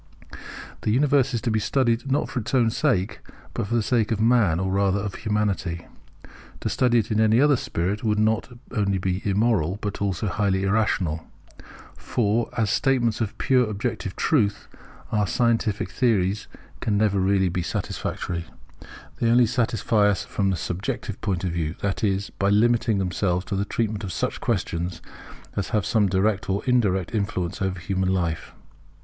The 0.81 0.89
Universe 0.89 1.31
is 1.35 1.41
to 1.41 1.51
be 1.51 1.59
studied 1.59 2.11
not 2.11 2.27
for 2.27 2.39
its 2.39 2.55
own 2.55 2.71
sake, 2.71 3.19
but 3.53 3.67
for 3.67 3.75
the 3.75 3.83
sake 3.83 4.11
of 4.11 4.19
Man 4.19 4.59
or 4.59 4.71
rather 4.71 4.99
of 4.99 5.13
Humanity. 5.13 5.85
To 6.61 6.69
study 6.69 6.97
it 6.97 7.11
in 7.11 7.19
any 7.21 7.39
other 7.39 7.55
spirit 7.55 8.03
would 8.03 8.17
not 8.17 8.49
only 8.71 8.97
be 8.97 9.21
immoral, 9.23 9.77
but 9.79 10.01
also 10.01 10.25
highly 10.25 10.63
irrational. 10.63 11.27
For, 11.95 12.49
as 12.57 12.71
statements 12.71 13.21
of 13.21 13.37
pure 13.37 13.69
objective 13.69 14.15
truth, 14.15 14.67
our 15.11 15.27
scientific 15.27 15.91
theories 15.91 16.47
can 16.79 16.97
never 16.97 17.19
be 17.19 17.25
really 17.25 17.61
satisfactory. 17.61 18.45
They 19.19 19.27
can 19.27 19.27
only 19.27 19.45
satisfy 19.45 20.07
us 20.07 20.25
from 20.25 20.49
the 20.49 20.57
subjective 20.57 21.21
point 21.21 21.43
of 21.43 21.51
view; 21.51 21.75
that 21.81 22.03
is, 22.03 22.31
by 22.39 22.49
limiting 22.49 22.97
themselves 22.97 23.45
to 23.45 23.55
the 23.55 23.65
treatment 23.65 24.03
of 24.03 24.11
such 24.11 24.41
questions 24.41 24.99
as 25.55 25.69
have 25.69 25.85
some 25.85 26.07
direct 26.07 26.49
or 26.49 26.65
indirect 26.65 27.13
influence 27.13 27.61
over 27.61 27.77
human 27.79 28.09
life. 28.11 28.55